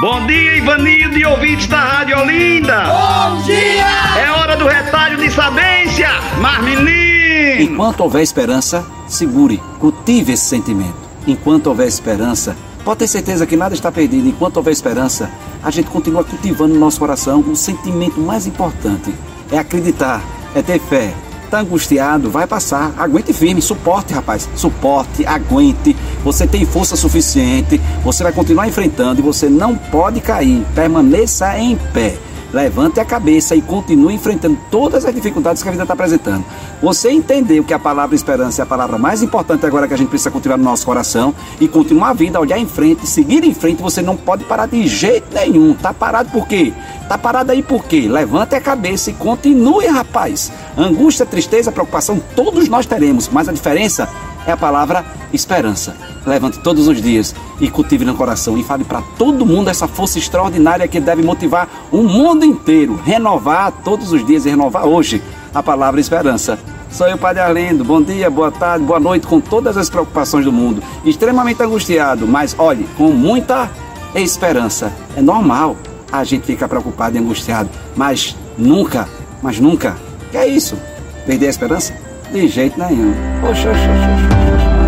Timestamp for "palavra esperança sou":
65.62-67.06